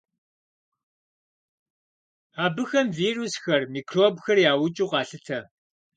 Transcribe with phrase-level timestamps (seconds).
[2.43, 5.39] Абыхэм вирусхэр, микробхэр яукӏыу къалъытэ.